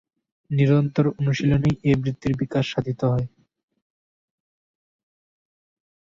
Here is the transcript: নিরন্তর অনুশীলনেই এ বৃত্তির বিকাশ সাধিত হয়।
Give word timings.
নিরন্তর 0.49 1.05
অনুশীলনেই 1.19 1.75
এ 1.83 1.93
বৃত্তির 2.01 2.33
বিকাশ 2.37 2.65
সাধিত 2.73 3.01
হয়। 3.03 3.27